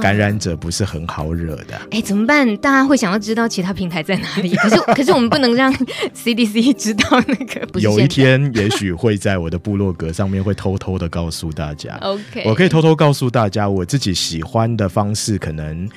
[0.00, 1.74] 感染者不是很好惹的。
[1.90, 2.56] 哎、欸，怎么办？
[2.58, 4.54] 大家会想要知道其他平台在哪里？
[4.62, 5.72] 可是可是我们不能让
[6.14, 7.66] CDC 知道那个。
[7.80, 11.96] 有一天，也许会在我的部落格上面会偷偷的告诉大家。
[12.02, 15.88] OK，我可以偷偷告诉大家，我自己喜欢的方式可能。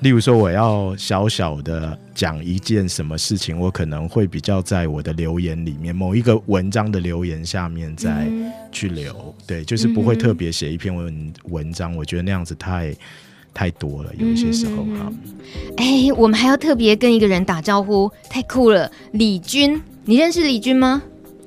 [0.00, 8.26] 例如说，我要小小的讲一件什么事情，我可能会比较在我的留言里面，某一个文章的留言下面再
[8.72, 12.96] 去留，嗯、对，就是不会特别写一篇文文章，我觉得那样子太
[13.52, 15.12] 太多了，有一些时候哈。
[15.76, 21.02] 哎、欸，我们还要特别跟一个人打招呼，太酷了，李军，你认识李军吗？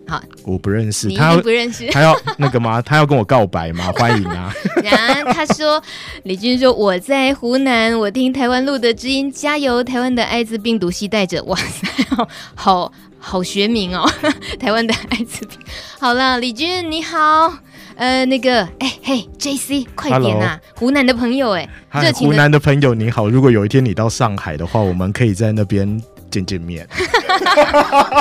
[0.06, 2.82] 好，我不认识，他不认识， 他要那个吗？
[2.82, 3.92] 他要跟我告白吗？
[3.96, 4.54] 欢迎啊！
[4.84, 5.82] 然后他说，
[6.24, 9.84] 李军说我在湖南，我听台湾路的知音，加油！
[9.84, 14.08] 台湾的艾滋病毒携带者，哇塞，好好，好学名哦，
[14.60, 15.58] 台湾的艾滋病。
[16.00, 17.54] 好了，李军你好，
[17.96, 26.02] 呃，那个，哎嘿，JC，快点啊.湖南的朋友，哎，热情湖南的朋友你好，如果有一天你到上海的话，我们可以在那边。
[26.34, 26.88] 见见面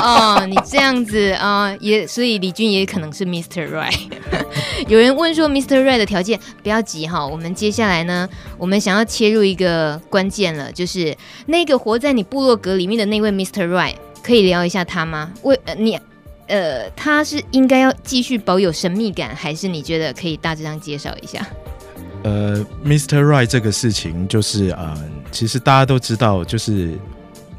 [0.02, 3.70] 哦，你这样子啊、呃，也所以李军也可能是 Mr.
[3.70, 3.98] Right。
[4.86, 5.82] 有人问说 Mr.
[5.82, 13.66] Right 的条件，不要急哈，我们接下来呢，我们想要切入一个关键了，就是那个活在你部落格里面的那位 Mr.
[13.66, 15.32] Right，可以聊一下他吗？
[15.42, 15.98] 为呃你
[16.48, 21.46] 呃，他是应该要继续保有神秘感，还是你觉得可以大致上介绍一下？
[22.24, 23.22] 呃，Mr.
[23.24, 24.94] Right 这个事情就是呃，
[25.30, 26.98] 其实大家都知道，就是。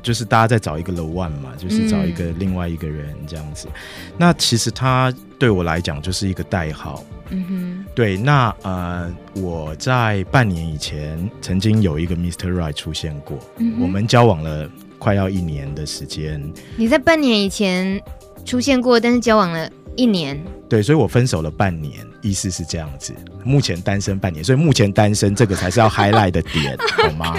[0.04, 3.68] 就是大家在找一个 the one 嘛，就是找一个另外一个人这样子。
[3.70, 3.74] 嗯、
[4.18, 7.04] 那其实他对我来讲就是一个代号。
[7.30, 7.86] 嗯哼。
[7.96, 12.52] 对，那呃，我在半年以前曾经有一个 Mr.
[12.52, 13.40] Right 出现过。
[13.58, 13.80] 嗯。
[13.82, 16.44] 我们交往了快要一年的时间。
[16.76, 18.02] 你在半年以前
[18.46, 20.40] 出现过，但是交往了一年。
[20.68, 23.14] 对，所以我分手了半年，意思是这样子。
[23.44, 27.38] 目前单身半年，所以目前单身这个才是要 highlight 的点， 好吗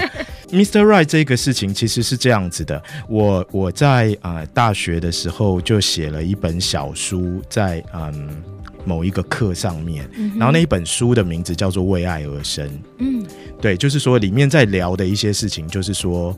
[0.49, 0.81] ？Mr.
[0.83, 8.43] Right 这个事情其实是这样子的，我我在啊、呃、大学的时候就写了一本小书在，在嗯
[8.85, 12.69] 某一个课上面，嗯、然后那一本书的名字叫做《为爱而生》。
[12.99, 13.25] 嗯，
[13.59, 16.37] 对，就是说里面在聊的一些事情，就是说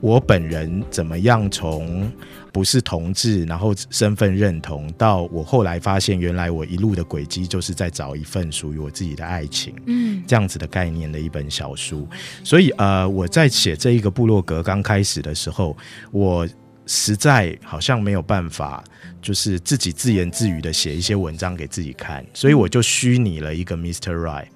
[0.00, 2.10] 我本人怎么样从。
[2.50, 12.08] 不是同志，然后身份认同，到我后来发现，原来我一路的轨迹就是在找一份属于我自己的爱情，嗯，这样子的概念的一本小书。
[12.42, 15.76] 所以呃，我在写这一个部落格刚开始的时候，
[16.10, 16.48] 我
[16.86, 18.82] 实在好像没有办法，
[19.22, 24.14] 就是自己自言自语的写一些文章给自己看，所以我就虚拟了一个 Mr.
[24.14, 24.48] Right，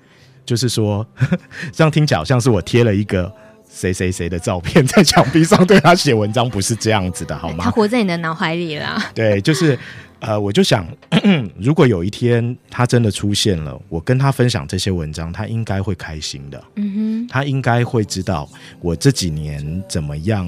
[0.44, 1.06] 就是说
[1.70, 3.32] 这样听起来好像是我贴了一个。
[3.74, 7.64] 谁谁谁的照片 在墙壁上对他写文章，不是这样子的，好吗？
[7.64, 9.02] 他活在你的脑海里了。
[9.14, 9.76] 对，就是
[10.20, 16.62] 呃，我就想咳咳， 如果有一天他真的出现了，我跟他分享这些文章，他应该会开心的。
[16.76, 18.48] 嗯哼，他应该会知道
[18.80, 20.46] 我这几年怎么样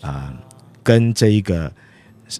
[0.00, 0.34] 啊、呃，
[0.82, 1.72] 跟这一个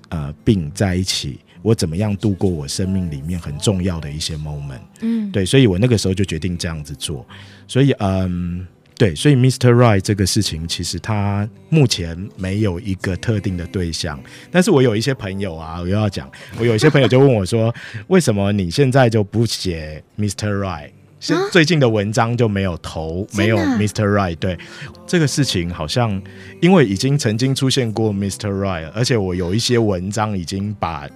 [0.09, 4.81] 呃病在一起，我怎么样度过我生命里面很重要的一些 moment。
[5.01, 7.25] 嗯，对，所以我那个时候就决定这样子做。
[7.69, 8.74] 所以，嗯、呃。
[8.97, 9.73] 对，所以 Mr.
[9.73, 14.23] Right 这个事情，其实他目前没有一个特定的对象。
[14.53, 17.75] 但是我有一些朋友啊，我又要讲，我有一些朋友就问我说，
[18.07, 20.59] 为什么你现在就不写 Mr.
[20.61, 20.91] Right？
[21.25, 24.05] 是最近的文章就没有投，没有 Mr.
[24.05, 24.37] Right。
[24.37, 24.59] 对，
[25.07, 26.21] 这个事情好像
[26.61, 28.51] 因为已经曾经出现过 Mr.
[28.51, 31.09] Right，而且我有一些文章已经把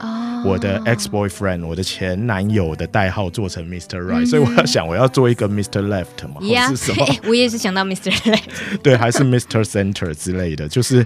[0.45, 4.01] 我的 ex boyfriend，我的前男友的代号做成 Mr.
[4.01, 5.87] Right，所以我要想我要做一个 Mr.
[5.87, 7.07] Left 嘛，或是什么？
[7.29, 8.11] 我也是想到 Mr.
[8.11, 8.43] Left，
[8.83, 9.63] 对，还是 Mr.
[9.63, 11.05] Center 之类的，就是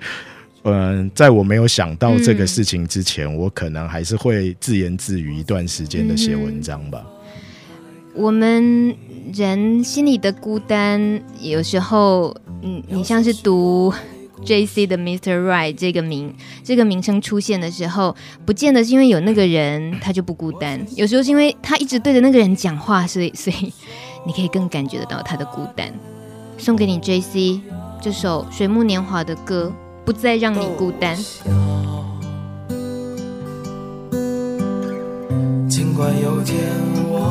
[0.65, 7.05] 嗯，在我没有想到这个事情之前，我可能还是会自言自语一段时间的写文章吧。
[8.14, 8.94] 我们
[9.33, 13.92] 人心里的孤单，有时候，嗯，你像是读
[14.44, 15.46] JC 的 Mr.
[15.46, 23.72] Right 这个名这个名称出现的时候，不见得是因为有那个人他就不孤单，有时候是因为他一直对着那个人讲话，所以 所以
[24.27, 25.92] 你可以更感觉得到他的孤单。
[26.59, 27.61] 送给你 JC
[28.01, 29.72] 这首水木年华的歌，
[30.05, 31.16] 不再让你孤单。
[35.68, 37.02] 尽管有天。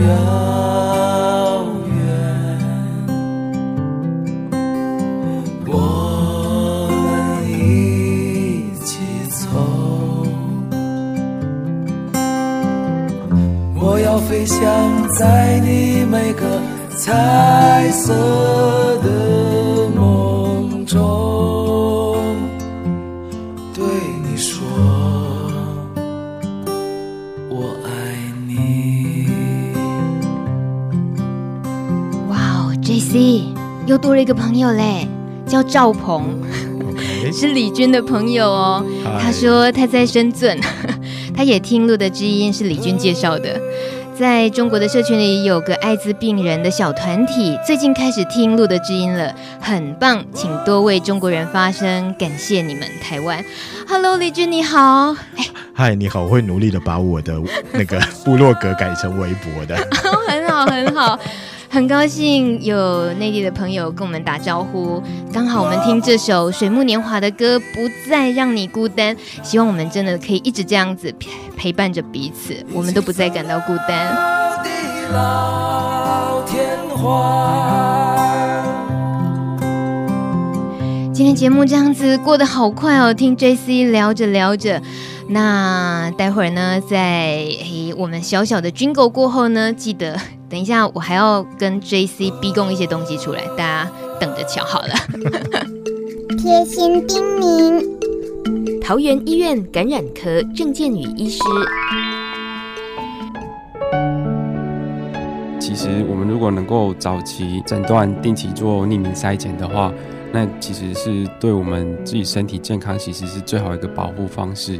[0.00, 0.61] 要
[34.62, 35.08] 友嘞，
[35.46, 36.22] 叫赵鹏.
[37.32, 38.84] 是李军的朋友哦。
[39.20, 40.58] 他说他在深圳，
[41.34, 43.60] 他也听路的知音是李军介绍的。
[44.14, 53.42] 在中国的社群里，有个艾滋病人的小团体，最近开始听路的知音了，很棒，请多为中国人发声，感谢你们，台湾。
[53.88, 55.16] Hello，李军你好，
[55.72, 57.40] 嗨，你好，我会努力的把我的
[57.72, 59.76] 那个部落格改成微博的，
[60.28, 61.18] 很好，很好。
[61.72, 69.16] 很高兴有内地的朋友跟我们打招呼，刚好我们听这首水木年华的歌，不再让你孤单。
[69.42, 71.10] 希望我们真的可以一直这样子
[71.56, 74.14] 陪伴着彼此，我们都不再感到孤单。
[81.14, 84.82] 今天节目这样子过得好快哦，听 JC 聊着聊着。
[85.28, 87.46] 那待会儿呢，在
[87.96, 90.18] 我们小小的军购过后呢，记得
[90.52, 94.88] 等一下，我还要跟 JC 逼供一些东西出来，大家等着瞧好了。
[96.36, 101.40] 贴心叮咛：桃园医院感染科郑建宇医师。
[105.58, 109.90] 其实，我们如果能够早期诊断、定期做匿名筛检的话，
[110.32, 114.78] 那其实是对我们自己身体健康，其实是最好一个保护方式。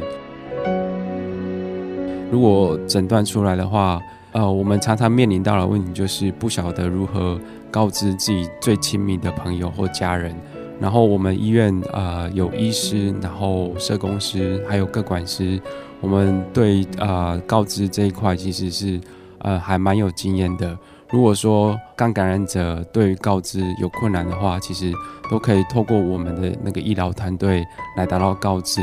[2.29, 3.99] 如果诊断出来的话，
[4.33, 7.39] 呃，我们常常面临到的问题就是不晓得如何
[7.71, 10.35] 告知自己最亲密的朋友或家人。
[10.79, 15.61] 然后我们医院呃有医师，然后社工师，还有各管师，
[16.01, 18.99] 我们对呃告知这一块其实是
[19.37, 20.77] 呃还蛮有经验的。
[21.11, 24.91] 如果说刚感染者对于告知有困难的话，其实
[25.29, 27.63] 都可以透过我们的那个医疗团队
[27.95, 28.81] 来达到告知。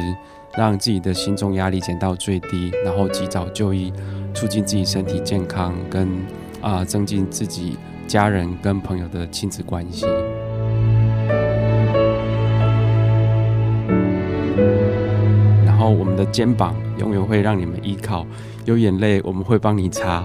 [0.57, 3.93] 让自己的心中压力减到最低，然后及早就医，
[4.35, 6.09] 促进自己身体健康，跟
[6.61, 7.77] 啊、增进自己
[8.07, 10.07] 家人跟朋友的亲子关系。
[15.65, 18.27] 然后我们的肩膀永远会让你们依靠，
[18.67, 20.23] 有眼泪我们会帮你擦。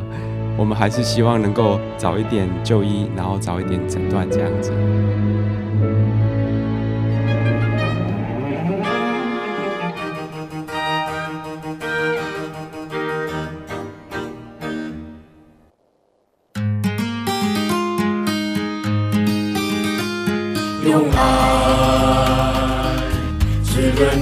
[0.58, 4.72] 我们还是希望能够早一点就医，然后早一点诊断这样子。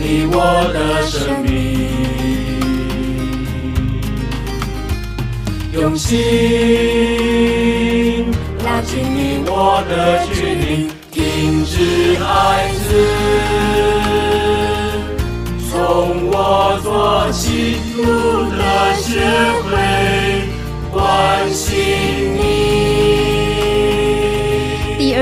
[0.05, 0.37] 你我
[0.73, 1.49] 的生命。
[5.71, 6.19] 用心
[8.65, 11.75] 拉近你我的距离，停止
[12.19, 12.85] 孩子，
[15.71, 15.73] 从
[16.27, 16.35] 我
[16.83, 18.03] 做起，路
[18.51, 18.61] 的
[19.01, 19.07] 学
[19.63, 19.71] 会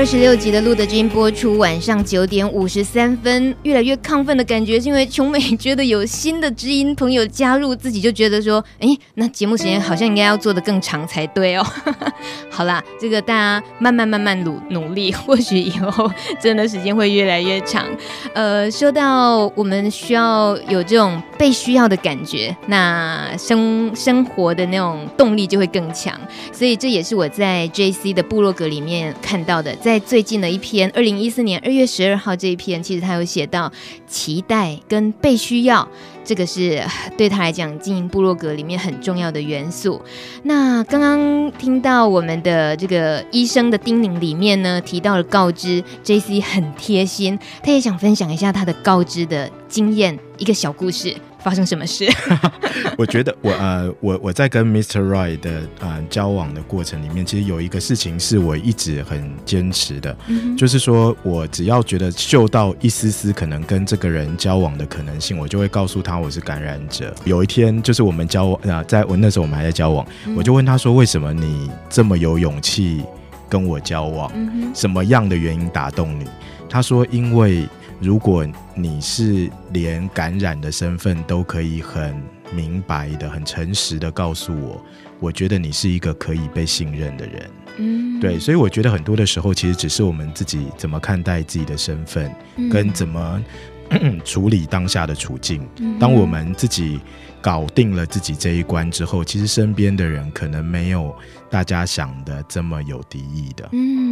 [0.02, 11.64] 二十六集的《路德之音》播出，晚上九点五十三分，越来越亢奋的感觉是因为琼美觉得有新的知音朋友加入，自己就觉得说，哎，那节目时间好像应该要做得更长才对哦。
[12.50, 17.86] 好啦，这个大家慢慢慢慢努努力，或许以后真的时间会越来越长。
[18.34, 26.12] 呃，说到我们需要有这种被需要的感觉，那生生活的那种动力就会更强。
[26.50, 29.72] 所以这也是我在 JC 的部落格里面看到的。
[29.76, 33.70] 在在最近的一篇，二零一四年二月十二号这一篇，其实他有写到
[34.08, 35.86] 期待跟被需要，
[36.24, 36.82] 这个是
[37.18, 40.00] 对他来讲经营部落格里面很重要的元素。
[40.44, 51.14] 那刚刚听到我们的这个医生的叮咛里面呢，提到了告知，JC 很贴心，他也想分享一下他的告知的经验，一个小故事。
[51.42, 52.06] 发生什么事？
[52.96, 55.00] 我觉得我呃，我我在跟 Mr.
[55.00, 67.14] Right 的呃交往的过程里面，其实有一个事情是我一直很坚持的，嗯、就是说我只要觉得嗅到一丝丝可能跟这个人交往的可能性，我就会告诉他我是感染者。
[67.24, 73.02] 有一天，就是我们交往啊、呃，在我那时候我们还在交往，嗯、我就问他说：“为什么你这么有勇气
[73.48, 74.30] 跟我交往？
[74.34, 76.26] 嗯、什么样的原因打动你？”
[76.68, 77.66] 他说：“因为。”
[78.02, 78.44] 如果
[78.74, 82.20] 你是连感染的身份都可以很
[82.52, 84.84] 明白的、很诚实的告诉我，
[85.20, 87.50] 我觉得你是一个可以被信任的人。
[87.78, 92.34] 嗯，对，所以我觉得很多的时候，其实只是我们自己怎么看待自己的身份，
[92.68, 93.40] 跟怎么
[94.24, 95.64] 处理当下的处境。
[96.00, 97.00] 当我们自己
[97.40, 101.14] 搞定了自己这一关之后，其实身边的人可能没有
[101.48, 103.68] 大家想的这么有敌意的。
[103.70, 104.11] 嗯。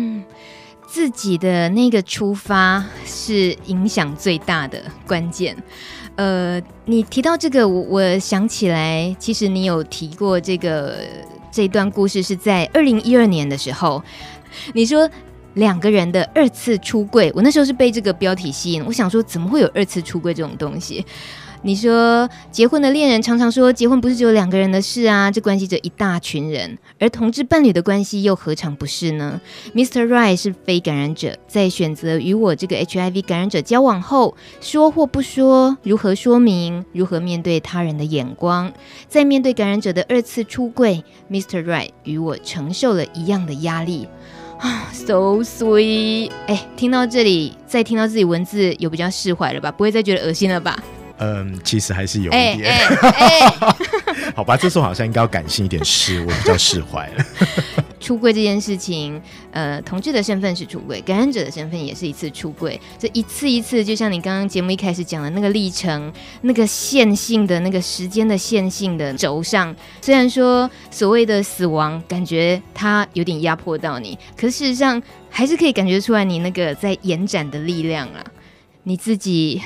[0.91, 5.57] 自己的那个出发是影响最大的关键。
[6.17, 10.97] 呃，你提到这个，我我想起来，其实你有提过这个
[11.53, 14.03] 这段故事是在二零一二年的时候，
[14.75, 15.09] 你说
[15.55, 21.07] 两个人的二次出柜，我那时候是被这个标题吸引，我想说怎么会有二次出柜这种东西？
[21.63, 26.79] 你说结婚的恋人常常说，结婚不是只有两个人的事啊，这关系着一大群人。
[26.99, 29.39] 而同志伴侣的关系又何尝不是呢
[29.75, 30.07] ？Mr.
[30.07, 38.73] Right 是非感染者，在选择与我这个 HIV 感染者交往后，说或不说，如何说明，如何面对他人的眼光，
[39.07, 41.63] 在面对感染者的二次出柜，Mr.
[41.63, 44.09] Right 与我承受了一样的压力
[44.59, 46.31] 啊， so sweet。
[46.47, 49.71] 哎，听到这里，再听到自己文字，有比较释怀了吧？
[49.71, 50.83] 不会再觉得恶心了吧？
[51.21, 52.59] 嗯，其实还是有一点。
[52.61, 53.77] 欸欸欸、
[54.35, 57.25] 好吧，这时候好像应该要感性一点，是我比较释怀了。
[58.01, 59.21] 出柜这件事情，
[59.53, 62.81] 呃，同志的身份是出柜，感染者的身份也是一次出柜。
[62.99, 66.11] 这一次一次，就像你刚刚节目一开始讲的那个历程，
[66.41, 78.25] 那个线性的那个时间的线性的轴上，虽然说所谓的死亡，感觉它有点压迫到你，可是事实上还是可以感觉出来你那个在延展的力量啊，
[78.85, 79.61] 你自己。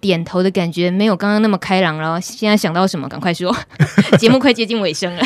[0.00, 2.20] 点头的感觉没有刚刚那么开朗了。
[2.20, 3.54] 现在想到什么，赶快说。
[4.18, 5.22] 节目快接近尾声了。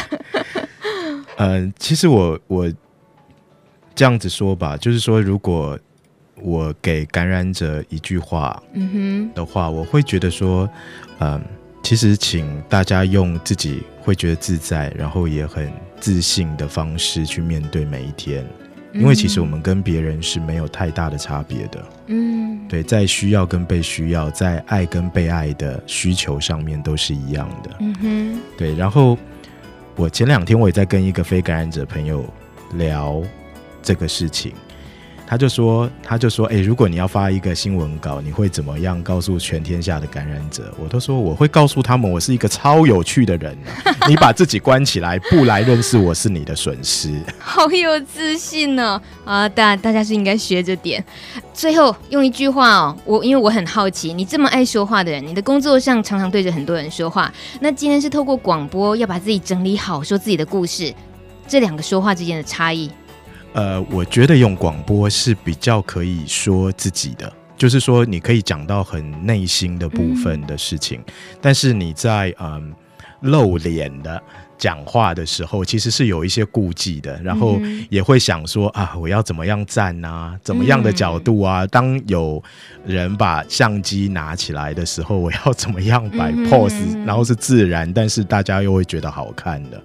[1.36, 2.72] 呃，其实我我
[3.94, 5.78] 这样子说吧，就是说，如果
[6.42, 10.68] 我给感染者一句话，嗯哼的话，我会觉得说，
[11.18, 11.40] 嗯、呃，
[11.82, 18.44] 其实请大家用自己会觉得自在，然后也很自信的方式去面对每一天。
[18.94, 28.74] 因为其实我们跟别人是没有太大的差别的，嗯，对，在需要跟被需要，在爱跟被爱的需求上面都是一样的，嗯哼，对。
[28.74, 29.18] 然后
[29.96, 32.24] 我前两天我也在跟一个非感染者朋友
[32.74, 33.20] 聊
[33.82, 34.52] 这个事情。
[35.26, 40.72] 他就说，他就说，哎、欸，如果你要发一个新闻稿，你会怎么样告诉全天下的感染者？
[40.78, 43.90] 我都说，我会告诉他们，我是一个超有趣的人、啊。
[44.06, 47.10] 你把自己关起来，不来认识我是你的损失。
[47.38, 49.32] 好有自信呢、哦！
[49.32, 51.02] 啊，大大家是应该学着点。
[51.54, 60.92] 最后用一句话哦，我因为我很好奇，你这么爱说话的人，你的工作上常常对着很多人说话，那今天是透过广播要把自己整理好，说自己的故事，
[61.48, 62.90] 这两个说话之间的差异。
[63.54, 72.74] 呃，我觉得用广播是比较可以说自己的，就是说你可以讲到很内心的部分的事情，嗯、但是你在嗯
[73.20, 74.22] 露脸的。
[74.56, 81.66] 讲话的时候，其实是有一些顾忌的，然后也会想说啊，我要怎么样站啊，怎么样的角度啊？
[81.66, 82.42] 当有
[82.86, 89.82] 人把相机拿起来的时候，我要怎么样摆 pose，然后是自然，但是大家又会觉得好看的。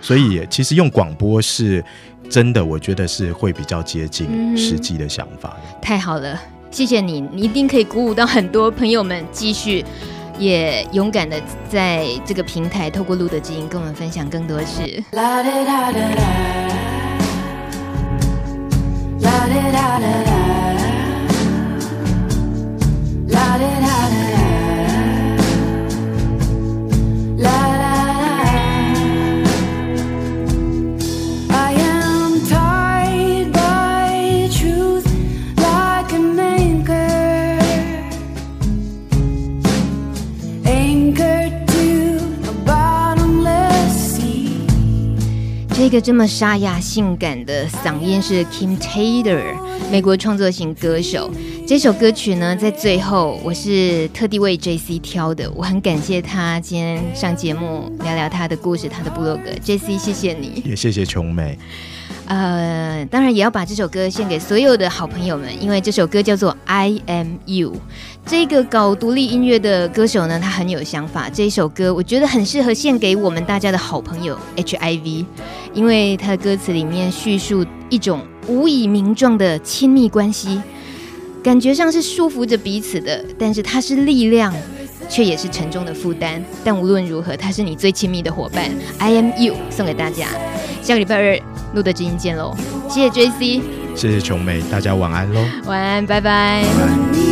[0.00, 1.84] 所以，其实用广播是
[2.28, 5.78] 真的，我觉得是会比较接近实际的想法的。
[5.80, 6.40] 太好了，
[6.70, 9.84] 谢谢你，你一定可以鼓舞到很多朋友们继续。
[10.38, 11.38] 也勇敢的
[11.68, 15.04] 在这个平台，透过路德知音跟我们分享更多事。
[45.90, 49.56] 个这么沙哑性感的嗓音是 Kim Taylor，
[49.90, 51.28] 美国创作型歌手。
[51.66, 59.50] 这首歌曲呢，在最后我是特地为 JC 挑的，我很感谢他今天上节目聊聊他的故事，他的部落格。
[59.64, 61.58] JC，谢谢你，也谢谢琼美。
[62.30, 67.72] 呃，当然也要把这首歌献给所有的好朋友们，因为这首歌叫做《I Am You》。
[68.24, 71.28] 这个搞独立音乐的歌手呢，他很有想法。
[71.28, 75.24] 这一首歌我觉得很适合献给我们大家的好朋友 HIV，
[75.74, 80.62] 因为他的歌词里面叙述一种无以名状的亲密关系，
[81.42, 84.54] 感觉上是束缚着彼此的，但是它是力量，
[85.08, 86.40] 却也是沉重的负担。
[86.62, 88.70] 但无论如何，他是你最亲密的伙伴。
[88.98, 90.28] I Am You，送给大家。
[90.80, 91.59] 下个礼拜二。
[91.74, 92.54] 露德知音见喽，
[92.88, 93.62] 谢谢 JC，
[93.94, 97.29] 谢谢琼美，大家晚安喽，晚安，拜拜。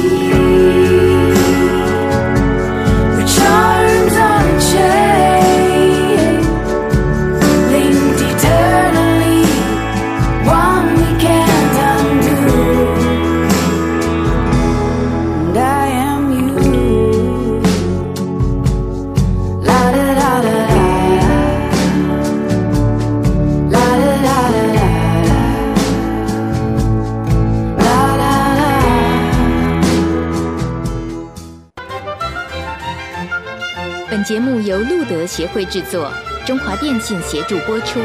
[34.29, 36.13] 节目由路德协会制作，
[36.47, 37.99] 中华电信协助播出。